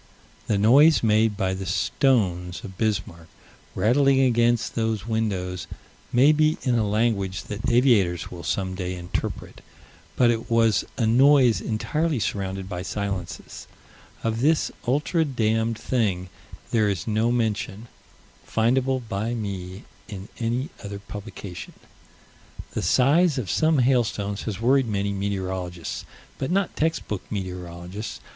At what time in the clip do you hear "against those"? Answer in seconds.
4.19-5.05